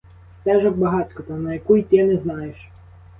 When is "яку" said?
1.53-1.77